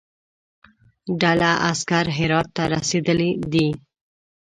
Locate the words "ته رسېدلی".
2.55-3.31